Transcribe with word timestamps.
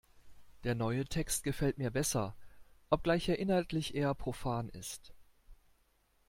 Der 0.63 0.73
neue 0.73 1.05
Text 1.05 1.43
gefällt 1.43 1.77
mir 1.77 1.91
besser, 1.91 2.35
obgleich 2.89 3.29
er 3.29 3.37
inhaltlich 3.37 3.93
eher 3.93 4.15
profan 4.15 4.67
ist. 4.69 5.13